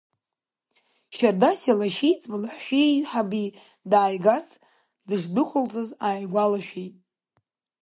[1.15, 3.43] Шьардасиа лашьеиҵбы лаҳәшьеиҳабы
[3.91, 4.49] дааигарц
[5.07, 6.95] дышдәықәылҵаз ааигәалашәеит.